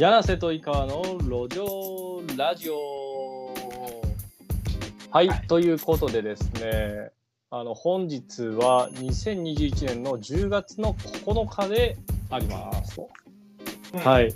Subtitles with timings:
[0.00, 3.52] 柳瀬と井川の路上ラジオ。
[5.10, 5.46] はい、はい。
[5.46, 7.10] ということでですね
[7.50, 11.98] あの本日は2021年の10月の9日で
[12.30, 12.96] あります。
[12.96, 13.10] と、
[13.92, 14.00] うん。
[14.00, 14.34] はい。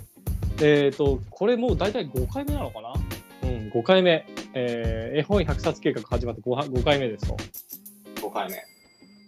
[0.61, 2.93] えっ、とこれもう大体5回目なのかな？
[3.41, 4.23] うん5回目、
[4.53, 7.37] えー絵本100冊計画始まって 5, 5回目ですと
[8.27, 8.74] 5回目。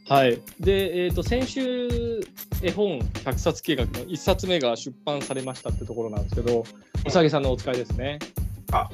[0.09, 0.41] はい。
[0.59, 2.21] で、えっ、と、先週、
[2.61, 6.63] 絵本100冊計画の1冊目が出版されましたってところなんですけど、
[7.05, 8.19] うさぎさんのお使いですね。
[8.71, 8.89] あ、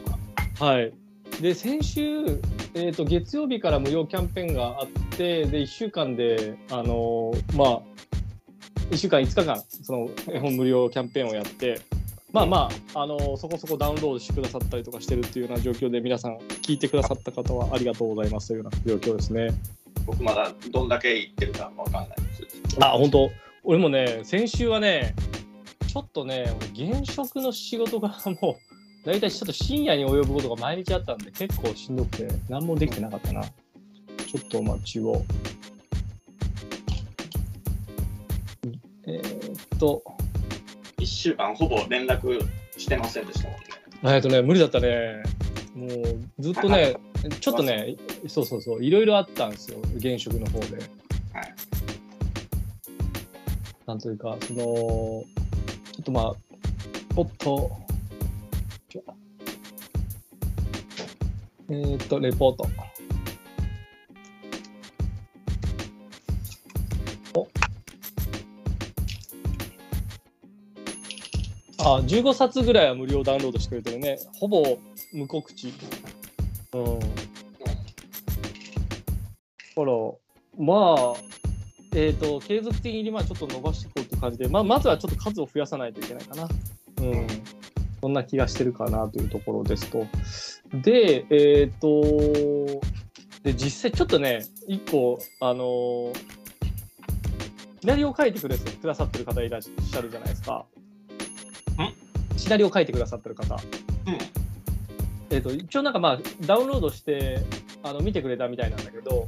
[0.60, 0.92] はい。
[1.40, 2.40] で、先週、
[2.74, 7.82] えっ、と、月曜日から無料キャンペーンがあって、で、1週間で、あのーまあ、
[8.90, 11.80] 1週間5日間、その絵本無料キャンペーンをやって、
[12.32, 19.50] まあまあ、あのーそこそこダウンロードしてくださったりとかしてるっていうような状況で、皆さん聞いてくださった方はありがとうございますというような状況ですね。
[20.06, 22.78] 僕まだどんだけ行ってるかわかんないです。
[22.82, 23.32] あ、本当。
[23.64, 25.16] 俺もね、先週はね、
[25.88, 33.44] ちょっとね、俺現職の仕事がもう、大体ちょっと深夜に及ぶことが毎日あったんで、結構しんどくて、何もできてなかったな。
[33.44, 35.24] ちょっとお待ちを。
[39.06, 40.02] えーっと、
[40.98, 42.42] 1週間ほぼ連絡
[42.78, 43.66] してませんでしたもんね。
[44.04, 45.22] えーっとね、無理だったね。
[45.76, 45.92] もう
[46.40, 46.96] ずっとね、
[47.30, 47.96] ちょっとね、
[48.28, 50.78] そうそうそう、いろいろあったんですよ、現職の方で。
[51.34, 51.54] はい。
[53.86, 55.26] なんというか、その、ちょ
[56.02, 56.34] っとまあ、
[57.16, 57.72] おっと、
[61.70, 62.68] えーっと、レポート。
[67.34, 67.48] お
[71.80, 74.20] あ、15冊ぐらいは無料ダウンロードしてくれてるね。
[74.34, 74.78] ほぼ
[75.14, 75.74] 無告知。
[76.74, 77.00] うん。
[80.64, 81.34] まあ、
[81.96, 86.44] えー、と継続的にまあちょっと伸ばしていこうって感じで、まあ、まずはちょっと数を増やさないといけないかな。
[87.02, 87.28] うん、
[88.02, 90.08] そんな気がしてるかなというところですと。
[90.74, 92.02] で、えっ、と、
[93.44, 96.44] で実際ちょっとね、一個、あのー
[97.84, 100.66] シナリオを書いてくれくださってる方いらっしゃるじゃないですか。
[102.38, 103.56] シナリオを書いてくださってる方。
[103.56, 103.62] うん。
[105.30, 107.42] えっ、と、一応なんかまあ、ダウンロードして、
[107.84, 109.28] あの、見てくれたみたいなんだけど、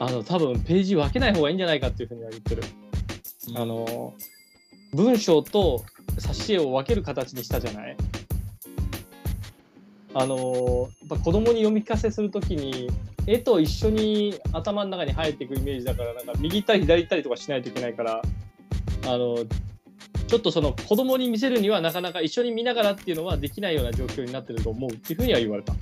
[0.00, 2.62] ああの、多分ページ分けない方がいいんじゃないかっていうふうには言ってる。
[3.54, 4.14] あの、
[4.94, 5.84] 文章と
[6.16, 7.96] 挿絵を分ける形にしたじゃない？
[10.14, 12.90] あの、やっぱ子供に読み聞かせするときに、
[13.26, 18.22] 絵と一緒に頭の中に入っていくイメージだから、なんか右行ったり左行ったりとかしないといけないから、
[19.06, 19.36] あの、
[20.26, 25.74] ちょっとその子供に見せるにはなかなか一緒に見ながらっていうのはできないような状況になってると思うっていうふうには言われた。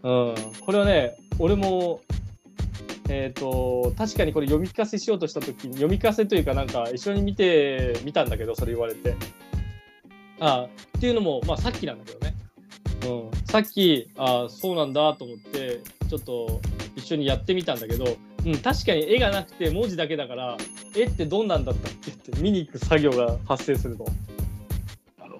[0.00, 2.00] うん、これはね、俺も、
[3.08, 9.14] えっ、と、確かにこれ読み聞かせしようとしたときに、読み聞かせというかなんか一緒に見てみたんだけど、それ言われて。
[10.40, 12.34] あっていうのも、まあさっきなんだけどね。
[13.06, 16.60] うん、さっき、あそうなんだと思って、ちょっと
[16.96, 20.56] 一緒にやってみたんだけど、うん、確かに絵がなくて文字だけだから、
[20.94, 24.04] 絵ってどんなんだったっけって見に行く作業が発生すると。
[25.18, 25.38] なる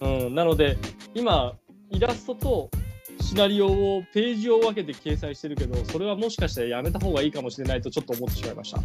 [0.00, 0.26] ほど。
[0.26, 0.76] うん、なので
[1.14, 1.54] 今
[1.90, 2.70] イラストと
[3.20, 8.78] シナリオをページを分けて掲載してるけどそれはもしかしたらやめた方がいいかもしれないとちょっと思ってしまいました。
[8.78, 8.84] は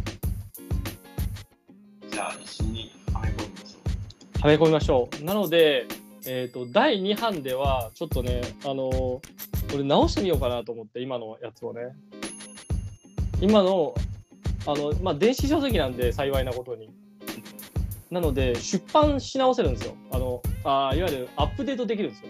[2.10, 5.24] じゃあ、一緒にはめ込みましょめ込みましょう。
[5.24, 5.86] なので、
[6.26, 9.20] えー、と第2版ではちょっとねあのー
[9.70, 11.80] これ直してみようかなと思って今のやつをね。
[13.40, 13.94] 今の
[14.66, 16.88] あのまあ電子書籍なんで幸いなことに。
[18.10, 19.94] なので出版し直せるんですよ。
[20.12, 22.28] あのあーいわゆるアップデートできるんですよ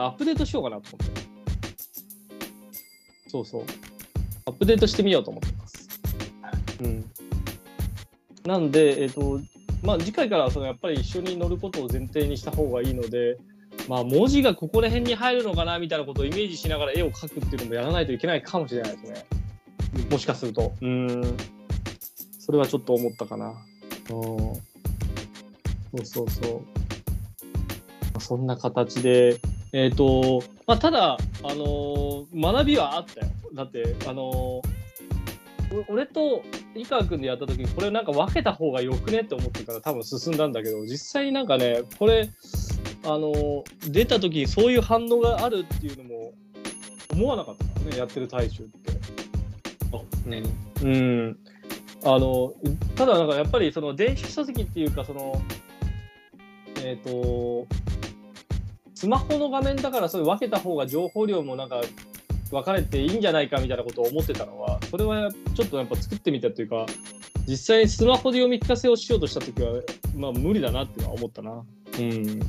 [0.00, 1.20] アップデートしようかなと思って。
[3.28, 3.62] そうそう。
[4.46, 5.88] アップデートしてみようと思ってます。
[6.82, 7.04] うん。
[8.44, 9.40] なんで、えっ、と、
[9.82, 13.38] まあ次回からはそのやっぱり一緒に乗ることを前提にした方がいいので、
[13.88, 19.26] まあ文字がここら辺に入るのかなみたいなことをイメージしながら絵を描くっていうのもやらないといけないかもしれないですね。
[20.10, 20.72] もしかすると。
[20.80, 21.36] うん。
[22.38, 23.48] それはちょっと思ったかな。
[23.48, 23.54] うん。
[24.06, 26.52] そうそうそう。
[26.54, 26.60] ま
[28.16, 29.38] あそんな形で、
[29.76, 33.26] えっ、と、まあ、ただ、あのー学びはあったよ。
[33.54, 34.68] だって、あのー
[35.88, 36.44] お俺と
[36.76, 42.30] 井川君でやった時にこれなんか分けた方がよくねって思ってから多分進んだんだけど実際になんかねこれ
[43.02, 46.32] あのー出た時にそういう反応があるっていうのも
[47.10, 48.92] 思わなかったからねやってる最中って。
[50.28, 50.42] ね。
[50.82, 51.38] うん、
[52.04, 52.54] あの
[52.94, 55.42] ただなんかやっぱりその電子書籍っていうかその
[56.84, 57.66] えっ、と
[58.94, 61.80] スマホの画面だからそれ分けた方が情報量もなんか
[62.50, 66.86] 分かれていいんじゃないかみたいなことを思ってたのはそれはちょっとやっぱ作ってみたというか
[67.46, 69.80] 実際にスマホで読み聞かせをしようとしたときは、
[70.16, 71.62] まあ無理だなっていうのは思ったな。
[71.98, 72.40] うん。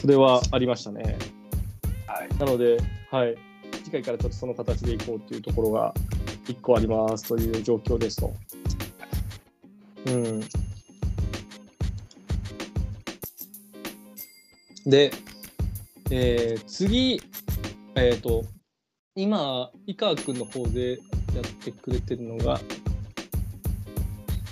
[0.00, 1.16] それはありましたね。
[2.06, 2.28] はい。
[2.38, 2.78] なので、
[3.10, 3.36] はい。
[3.84, 5.94] 次回からちょっとその形でいこうというところが
[6.46, 8.34] 1個ありますという状況ですと。
[10.06, 10.40] うん。
[14.84, 15.12] で、
[16.10, 17.20] えー次、
[17.94, 18.44] えっ、と、
[19.14, 22.60] 今、井川君の方でやってくれてるのが、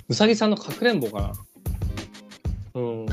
[0.09, 1.33] うさぎさんのかくれんぼかな。
[2.75, 3.07] うん。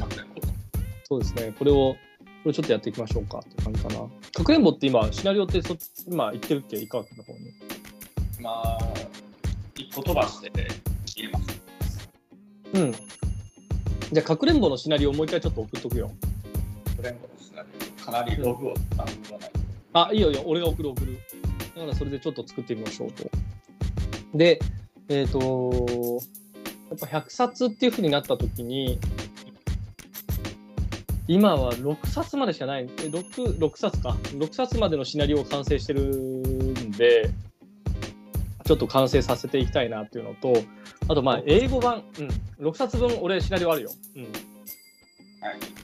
[1.04, 1.54] そうですね。
[1.58, 1.96] これを、
[2.44, 3.96] これちょっとやっていきましょうかって感じかな。
[4.34, 6.78] かくれんぼって今、シナリオってそ今言ってるっけ？
[6.78, 7.40] 井川君の方に。
[8.42, 8.78] まあ、
[9.76, 10.52] 一個飛ばして
[11.16, 11.62] 入れます。
[12.74, 12.92] うん。
[12.92, 16.12] じゃあ、かくれんぼのシナリオをもう一回ちょっと送っとくよ。
[16.98, 17.33] フレンドのシナリオ
[18.04, 19.64] かなりログを頼まないと。
[19.94, 21.18] あ、いいよいいよ、俺が送る送る。
[21.76, 23.30] だからそれでちょっと作ってみましょうと。
[24.34, 24.60] で、
[25.10, 26.20] えっ、と、
[26.90, 29.00] やっぱ100冊っていうふうになった時に、
[31.28, 34.18] 今は6冊までしかない、え 6, 6冊か。
[34.32, 37.30] 6冊までのシナリオを完成してるんで、
[38.66, 40.54] ちょっと完成させていきたいなっていうのと、
[41.08, 42.04] あとまあ英語版、
[42.60, 43.92] うん、6冊分俺シナリオあるよ。
[44.16, 44.24] うん。
[44.24, 45.83] はい。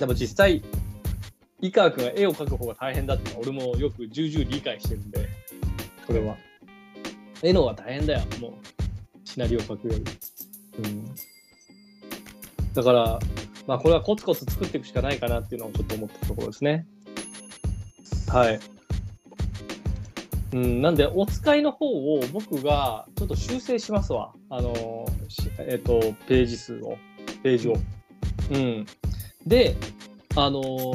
[0.00, 0.62] でも実際、
[1.60, 5.28] 井川君が絵を描く方が大変だってのは俺もよく重々理解してるんで、
[6.06, 6.36] これは。
[7.42, 8.52] 絵の方が大変だよ、もう。
[9.28, 10.04] シナリオ描くより。
[10.84, 11.04] うん。
[12.72, 13.18] だから、
[13.66, 16.86] まあこれはコツコツ作っていくしかないかなっていうのをちょっと思ってるところですね。
[18.28, 18.60] はい。
[20.54, 24.32] うん、なんで、お使いの方を僕がちょっと修正しますわ。
[24.48, 26.96] あの、しえっ、と、ページ数を、
[27.42, 27.76] ページを。
[28.50, 28.86] うん。
[29.46, 29.76] で、
[30.36, 30.94] あの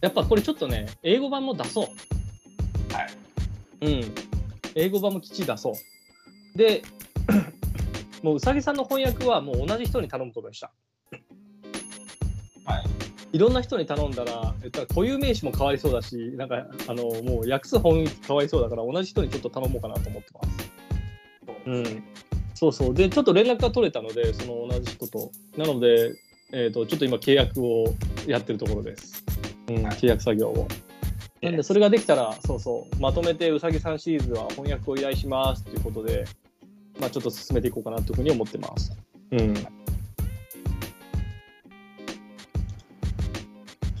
[0.00, 1.86] やっぱこれちょっとね、英語版も出そう。
[2.92, 3.10] はい。
[3.82, 4.14] うん。
[4.74, 6.58] 英語版もきっちり出そう。
[6.58, 6.82] で、
[8.22, 10.72] もううさぎさんの翻訳はもう同じ人に頼むことにした。
[12.64, 13.36] はい。
[13.36, 20.72] いろんな人に頼んだら、えっと、固有名詞も変わりそうだし、なんか、あの、もう訳す本変わりそうだから、同じ人にちょっと頼もうかなと思ってます。
[21.66, 22.04] うん。
[22.54, 22.94] そうそう。
[22.94, 25.30] で、ちょっと連絡が取れたので、その同じ人と。
[25.56, 26.14] なので、
[26.52, 27.94] えっ、と、ちょっと今契約を
[28.26, 29.24] やってるところです。
[29.68, 30.68] うん、契約作業を。
[31.40, 36.26] なんで、それができたら、そうそう、まとめてうさぎさんシリーズは翻訳を依頼しますということで、
[37.00, 38.92] まあ、ちょっと進めていこうかなというふうに思ってます。
[39.30, 39.38] うん。
[39.40, 39.66] OK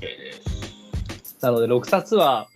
[0.00, 1.38] です。
[1.40, 2.48] なので、6冊は、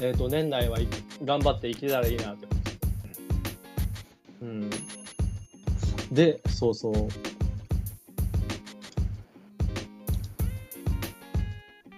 [0.00, 0.88] えっ、と、年内はい
[1.22, 2.46] 頑張っていけたらいいなって。
[4.40, 4.70] うん。
[6.10, 7.33] で、そうそう。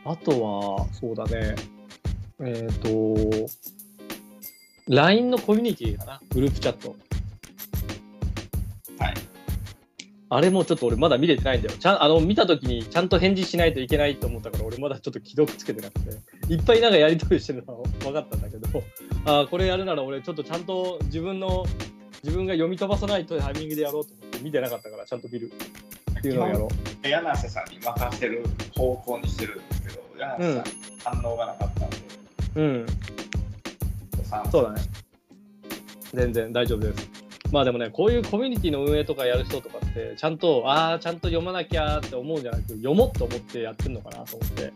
[0.07, 1.57] あとは、そうだね。
[2.41, 3.17] えっ、と、
[4.89, 6.21] LINE のコミュニティかな。
[6.33, 6.95] グループチャット。
[9.01, 9.15] はい。
[10.29, 11.75] あれもちょっと俺まだ見れてないんだよ。
[11.77, 18.83] ちゃんあの見たときにちゃんと返事しないといけないと思ったから俺まだちょっと既読つけてなくていっぱいなんかやり取りしてるのは分かったんだけど
[19.25, 21.65] あーこれやるなら俺ちょっとちゃんと自分の
[22.25, 25.53] 自分が読み飛ばさないとタイミングでやろうと思って見てなかったからちゃんと見る
[26.19, 26.69] っていうのをやろ
[27.03, 28.45] 柳瀬さんに任せる
[28.75, 29.61] 方向にしてる
[30.17, 31.97] んですけど、柳瀬さん、反応がなかったんで、
[32.57, 32.61] う。
[32.61, 32.87] うん、
[34.51, 34.83] そうだね。
[36.15, 37.11] 全然大丈夫です。
[37.53, 44.73] まあでもね、こういうコミュニティの運営とかやる人とかって、ちゃんと、ああ、ちゃんと読まなきゃって思うんじゃなく、読もうと思ってやってるのかなと思って、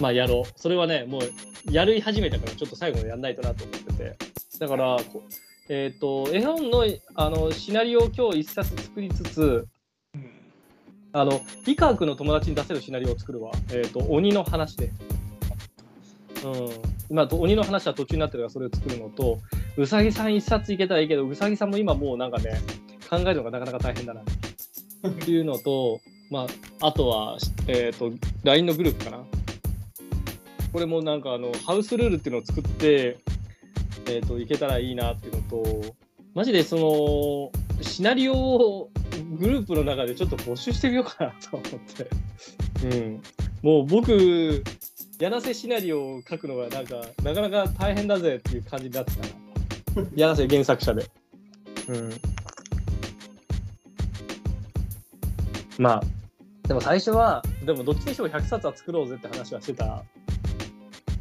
[0.00, 0.52] まあやろう。
[0.56, 4.16] それはね、もうやり始めたから、ちょっと最後までやんないとなと思ってて。
[4.58, 5.22] だから、こ
[5.68, 9.75] えっ、と、絵本のあのシナリオを今日一冊作りつつ、うん
[11.16, 13.50] あの、理科学の友達に出せるシナリオを作るわ。
[13.72, 14.92] えっ、と、鬼の話で。
[16.44, 16.68] うん。
[17.08, 19.38] 今、鬼の話は途中になってるから、それを作るのと、
[19.78, 22.60] うさぎさん一冊いけたらいいけど、うさぎさんも今もうなんかね、
[23.08, 24.20] 考えるのがなかなか大変だな。
[24.20, 24.24] っ
[25.14, 26.46] ていうのと、ま
[26.80, 28.12] あ、あとは、えっ、と、
[28.44, 29.24] LINE のグループかな。
[30.70, 33.16] これもなんか、あの、ハウスルールっていうのを作って、
[34.10, 35.94] えっ、と、いけたらいいなっていうのと、
[36.34, 38.90] マジでその、シナリオを
[39.38, 42.08] グループの中でちょっと募集してみようかなと思って。
[42.86, 43.22] うん。
[43.62, 44.62] もう僕、
[45.18, 50.06] 柳瀬シナリオを書くのがなんか、なかなか大変だぜっていう感じになってたな。
[50.14, 51.10] 柳瀬原作者で。
[51.88, 52.10] うん。
[55.78, 56.02] まあ、
[56.68, 60.04] でも最初は、でもどっちにしても100冊は作ろうぜって話はしてた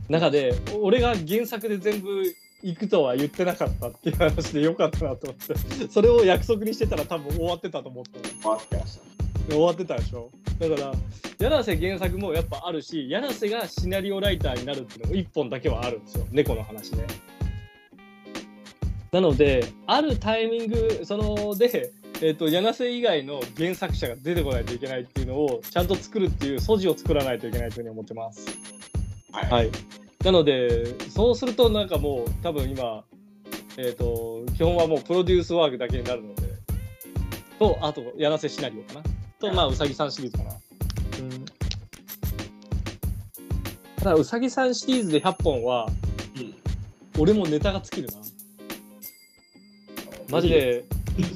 [0.09, 2.23] 中で、俺が原作で全部
[2.63, 8.19] 行くとは言ってなかったっていう話でよかったなと思って、それを約束にしてたら多分終わってたと思った。
[8.49, 9.15] 回ってました。
[9.49, 10.93] 終わってたでしょだから
[11.39, 17.05] 柳瀬原作もやっぱあるし柳瀬がシナリオライターになるっていうのも1本だけはあるんですよ猫の話ね
[19.11, 28.45] なのであるタイミングそので、えー、と柳瀬以外の原作者が出てこないといけないっていうのをちゃんと作るっていう素地を作らないといけないというふうに思ってます
[29.31, 29.49] はい。
[29.51, 33.05] はいなのでそうするとなんかもう多分今
[33.77, 36.43] えっ、と基本はもうプロデュースワークだけになるので
[37.59, 39.03] とあと柳瀬シナリオかな。
[39.39, 40.55] とまあうさぎさんシリーズかな、う
[41.23, 41.45] ん、
[43.97, 45.87] ただうさぎさんシリーズで100本は
[46.37, 46.55] うん。
[47.21, 48.23] 俺もネタが尽きるな。
[50.29, 50.49] マジ。
[50.49, 50.83] で？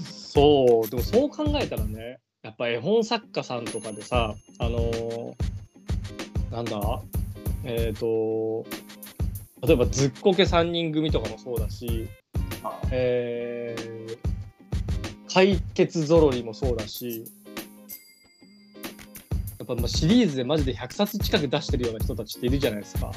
[0.03, 0.89] そう。
[0.89, 5.33] でもそう考えたらねやっぱ絵本作家さんとかでさあのー
[6.51, 7.01] なんだ？
[7.63, 8.65] えっ、と
[9.61, 12.07] 例えばずっこけ3人組とかもそうだし
[12.63, 13.99] あえー
[15.31, 17.23] 解決ぞろりもそうだし
[19.59, 23.11] やっぱまあシリーズでマジで100冊近く出してるような人たちっているじゃないですか。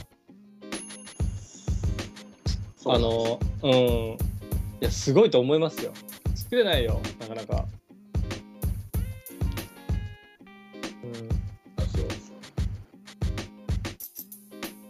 [2.85, 4.17] あのうんい
[4.81, 5.93] やすごいと思いますよ。
[6.35, 7.67] 作れないよなかなか。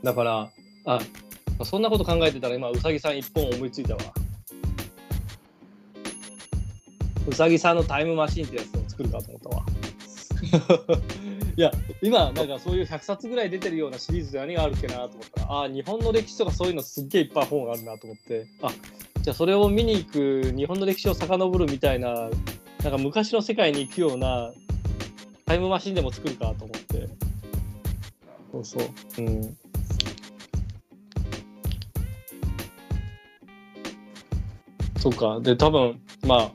[0.02, 0.50] だから、
[0.84, 1.00] あ、
[1.64, 4.00] そんなこと考えてたら今、うさぎさん一本思いついたわ。
[7.28, 9.64] うさぎさんのタイムマシンってやつを作るかと思ったわ。
[11.56, 18.72] いや、今、なんかそういう100冊ぐらい出てるようなシリーズで何があるっけなと思ったら、あ、日本の歴史とかそういうのすっげえいっぱい本があるなと思って、あ、
[19.20, 22.28] じゃあそれを見に行く日本の歴史を遡るみたいな、
[22.82, 24.52] なんか昔の世界に行くような
[25.44, 27.08] タイムマシンでも作るかと思って。
[28.50, 28.88] そうそう。
[29.18, 29.56] うん。
[35.02, 35.40] そうか。
[35.40, 36.52] で、多分、まあ、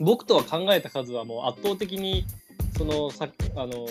[0.00, 2.24] 僕とは考えた数はもう圧倒的に、
[2.78, 3.86] その作あの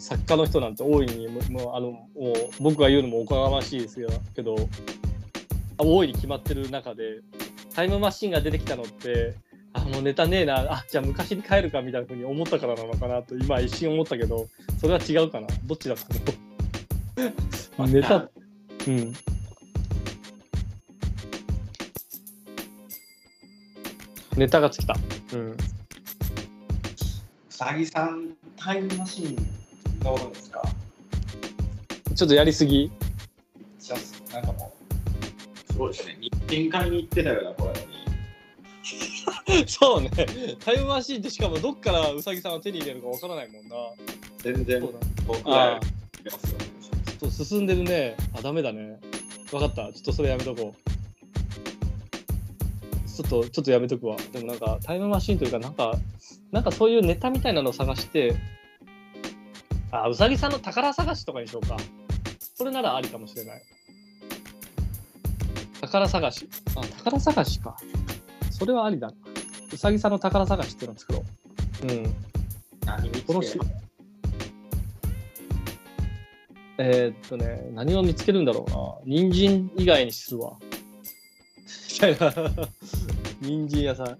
[0.00, 3.98] 作家の人なんて大いにもうあのもう僕が言うのもおこがましいです
[4.34, 4.56] けど
[5.76, 7.20] 大いに決まってる中で
[7.74, 9.34] タイムマシンが出てきたのって
[9.74, 10.72] あもうネタねえな。
[10.72, 14.48] あじゃあ昔に帰るかみたいなふうに思ったからなのかなと今一瞬思ったけど
[14.80, 15.46] それは違うかな。
[15.66, 16.02] どっちだと
[17.76, 18.30] 思うネタ
[18.88, 19.12] うん。
[24.36, 24.96] ネタが尽きた。
[25.36, 25.50] うん。
[25.52, 25.56] う
[27.48, 29.36] さぎさん、タイムマシン
[30.02, 30.62] 乗るんですか？
[32.14, 32.90] ちょっとやりすぎ。
[33.78, 34.72] じゃあ、なんかも
[35.68, 36.16] う、すごいですね。
[36.20, 37.74] 日展会に行ってたような子なの
[39.58, 40.10] に、 そうね。
[40.64, 43.76] タイムマシーンってしかもどっからうさぎさんが手に入れるかわからないもんな。
[44.38, 44.80] 全然
[45.26, 45.80] 僕あらよ
[46.18, 46.58] り出ますよ。
[46.58, 46.64] ね。
[47.18, 48.16] ちょっと進んでるね。
[48.34, 49.00] あダメだね。
[49.52, 49.92] わかった。
[49.92, 50.89] ちょっとそれやめとこう
[53.16, 54.16] ちょっとちょっとやめとくわ。
[54.32, 55.96] でもなんかタイムマシーンというかなんか
[56.52, 58.34] なんかそういうネタみたいなのを探して
[59.92, 61.76] あうさぎさんの宝探しとかにしようか。
[62.54, 63.62] それならありかもしれない。
[65.80, 66.48] 宝探し。
[66.76, 67.76] あ宝探しか。
[68.50, 69.08] それはありだ。
[69.08, 69.14] な
[69.72, 71.24] うさぎさんの宝探しっていうのを作ろ
[71.84, 71.86] う。
[71.86, 72.14] うん。
[72.84, 73.58] 何見つけこのし
[76.78, 79.20] えーっとね、何を見つけるんだろうな。
[79.20, 80.56] 人参以外にするわ。
[81.92, 82.32] みたいな。
[83.40, 84.06] 人参屋さん。
[84.06, 84.18] う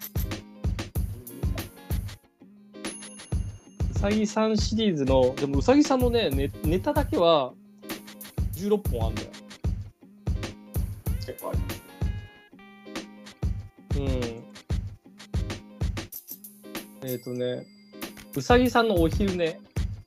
[3.99, 7.53] さぎさんシリーズの、でもうさぎさんのね、ネネタだけは
[8.55, 9.29] 16本あんだよ。
[11.27, 11.83] 結構あります。
[13.99, 14.07] うん。
[17.11, 17.67] えっ、とね、
[18.35, 19.61] うさぎさんのお昼寝、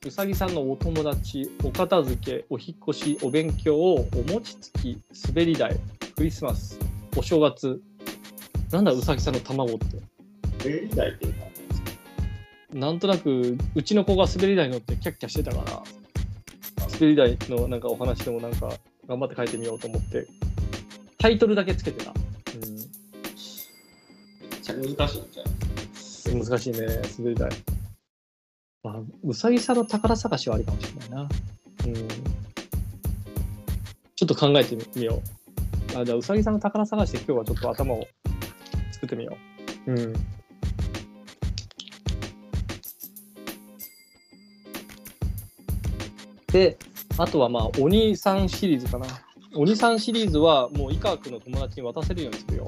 [0.04, 5.78] うさぎさんのお友達、お片付け、お引っ越し、お勉強、お餅つき、滑り台、
[6.16, 6.80] クリスマス、
[7.16, 7.80] お正月。
[8.70, 9.84] なんだうさぎさんの卵って。
[10.64, 11.90] 滑り台って何なんですか
[12.72, 15.82] なんとなく、うちの子が滑り台乗ってキャッキャしてたから、
[16.92, 18.72] 滑り台のなんかお話でもなんか
[19.06, 20.26] 頑張って書いてみようと思って、
[21.18, 22.10] タイトルだけつけてた。
[22.10, 22.74] うん
[24.50, 26.44] めっちゃ難しいんじゃな。
[26.44, 26.78] 難しいね、
[27.18, 27.50] 滑り台。
[28.82, 31.28] まあ、うさぎさんの宝探しはありかもしれないな。
[31.86, 31.94] うん。
[34.16, 35.22] ちょっと考えてみよ
[35.94, 35.98] う。
[35.98, 38.06] あじゃあ、うさぎさんの宝探しで今日はちょっと頭を
[39.04, 39.36] 作ってみよ
[39.86, 39.92] う。
[39.92, 40.12] うん。
[46.50, 46.78] で、
[47.18, 49.06] あとはまあ、鬼さんシリーズかな。
[49.54, 52.64] 鬼さんシリーズはもう井川君の友達に渡せるようにするよ。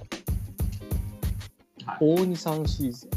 [1.85, 3.09] はい大鬼さんシリーズ。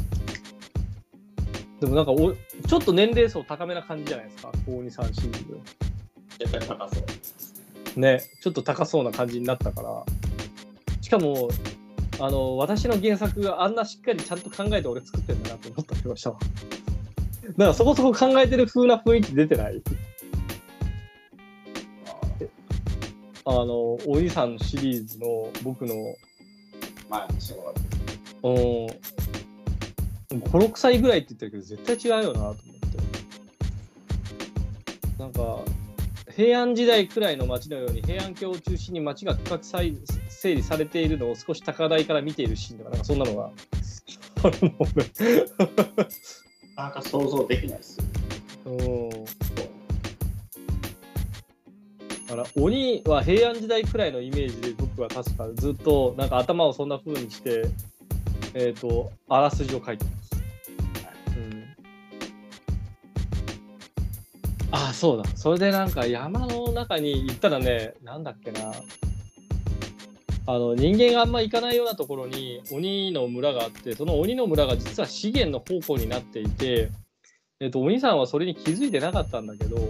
[1.80, 5.60] でもなんかお、ちょっと年齢層高めな感じじゃないですか、大鬼さんシリーズ。
[6.38, 7.00] 絶対高そ
[7.96, 8.00] う。
[8.00, 10.04] ね、ちょっと高そうな感じになったから。
[11.00, 11.48] しかも、
[12.20, 16.38] あの、私の原作があんなしっかりちゃんと考えて俺作ってんだなと思ったりましたわ。
[17.56, 19.82] なんかそこそこ考えてる風な雰囲気出てない？
[23.46, 25.94] あの、お兄さんシリーズの僕の、
[27.08, 28.90] まあ、うん、5、
[30.42, 32.64] 6歳ぐらいって言ってるけど、絶対違うよなと思って。
[35.18, 35.58] なんか、
[36.36, 39.58] 平安時代くらいの街のように、平安京を中心に街が区画
[40.42, 43.50] 整理されているのを少し高台から見ているシーンとか、なんかそんなのが。
[44.42, 44.50] な
[46.76, 48.04] かなか想像できないですよ。
[48.64, 49.10] うん。
[52.32, 57.66] あら鬼は平安時代くらいのイメージで僕は確かずっとなんか頭をそんな風にして、
[58.54, 60.30] えっ、と、あらすじを書いてます。
[61.36, 61.64] うん。
[64.70, 65.24] あ、そうだ。
[65.36, 68.72] それでなんか山の中に行ったらね、なんだっけな。
[70.52, 76.90] あの人間があんま行かないようなところに鬼の村があってその鬼の村が実は資源の宝庫になっていて、
[77.60, 79.88] えっと鬼さんはそれに気づいてなかったんだけど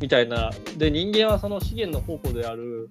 [0.00, 0.52] みたいな。
[0.76, 2.90] で人間はその資源の宝庫である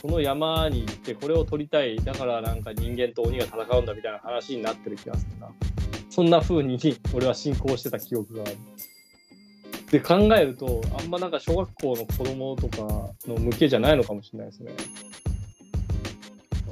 [0.00, 1.96] この山に行ってこれを取りたい。
[1.98, 5.50] だからなんか人間と鬼が戦うんだみたいな話になってる気がするな。
[6.08, 6.78] そんな風に
[7.12, 8.56] 俺は進行してた記憶がある。
[9.90, 12.78] で考えるとあんまなんか小学校の子供とか
[13.28, 14.72] の向けじゃないのかもしれないですね。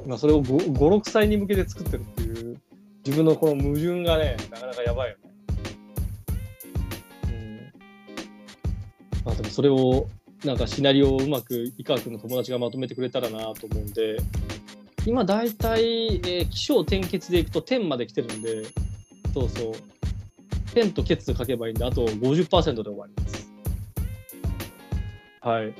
[0.06, 2.60] まあそれを56歳に向けて作ってるっていう
[3.04, 5.30] 自分のこの矛盾がねなかなかやばいよね。
[7.24, 7.72] うん。
[9.24, 10.06] まあでもそれを
[10.44, 14.18] なんかシナリオをうまく井川君の友達がまとめてくれたらなと思うんで
[15.04, 18.64] 今大体、えー、起承転結でいくと点まで来てるんで
[19.34, 19.72] そうそう。
[20.74, 23.50] 点と結書けばいいんであと50%で終わります。
[25.40, 25.74] はい。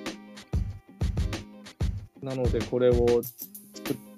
[2.22, 3.22] なのでこれを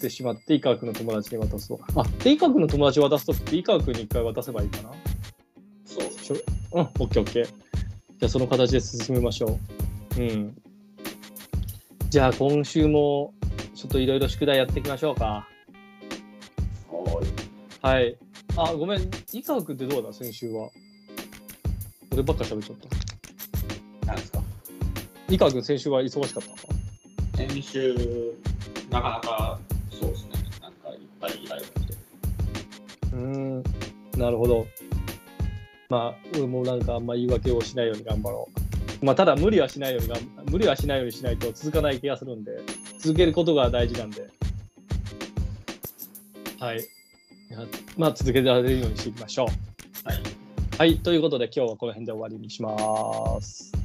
[0.01, 4.91] ってしまって井川君の友達に渡すとあで井川君の友達に渡すとって井川君に一回渡せばいいかな？
[5.85, 6.37] そうちょ
[6.73, 7.45] うん、オッケーオッケー。
[7.45, 9.59] じゃあその形で進めましょ
[10.17, 10.23] う。
[10.23, 10.57] うん。
[12.09, 13.35] じゃあ今週も
[13.75, 15.47] ちょっといろいろ宿題やっていきましょうか。
[17.83, 18.17] はい。
[18.57, 19.11] あ、ごめん。
[19.33, 20.13] 井川君ってどうだ？
[20.13, 20.71] 先週は。
[22.13, 22.77] 俺ばっか喋っちゃっ
[24.01, 24.07] た。
[24.07, 24.41] なんですか？
[25.29, 26.43] 井川君先週は忙しかっ
[27.37, 27.37] た？
[27.37, 27.95] 先週、
[28.91, 29.59] なかなか
[34.21, 34.67] なるほど。
[35.89, 38.49] まあ、俺もなんかあんま言い訳をしないように頑張ろ
[39.03, 39.05] う。
[39.05, 40.17] まあ、ただ無理はしないようにが、
[40.51, 42.53] 無理はしないようにしないと続かない気がするんで、
[42.99, 44.29] 続けることが大事なんで。
[46.59, 46.79] はい。
[46.79, 46.83] い
[47.53, 47.59] や
[47.97, 49.47] まあ、続けられるようにしていきましょう。
[50.07, 50.19] はい。
[50.79, 50.99] はい。
[50.99, 52.77] ということで、今日はこの辺で終わりにしま
[53.41, 53.80] す。